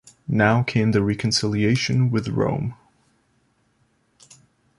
Now 0.27 0.63
came 0.63 0.93
the 0.93 1.03
reconciliation 1.03 2.09
with 2.09 2.27
Rome. 2.29 2.73